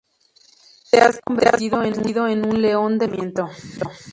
Te 0.89 0.97
has 0.99 1.19
convertido 1.23 1.83
en 2.25 2.43
un 2.49 2.59
león 2.59 2.97
del 2.97 3.11
conocimiento. 3.11 3.49